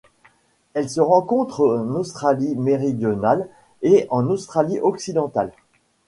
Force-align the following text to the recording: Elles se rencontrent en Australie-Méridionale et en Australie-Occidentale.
Elles 0.73 0.89
se 0.89 0.99
rencontrent 0.99 1.63
en 1.75 1.89
Australie-Méridionale 1.93 3.47
et 3.83 4.07
en 4.09 4.31
Australie-Occidentale. 4.31 5.51